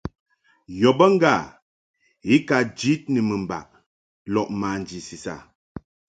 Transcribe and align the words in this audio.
Yɔ 0.79 0.89
be 0.97 1.05
ŋgâ 1.13 1.33
i 2.33 2.35
ka 2.47 2.57
jid 2.79 3.01
ni 3.13 3.19
mɨmbaʼ 3.29 3.67
lɔʼ 4.33 4.47
manji 4.59 4.99
sisa. 5.07 5.35